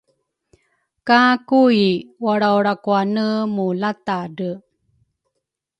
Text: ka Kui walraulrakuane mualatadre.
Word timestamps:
ka 1.07 1.21
Kui 1.49 1.83
walraulrakuane 2.23 3.25
mualatadre. 3.55 4.51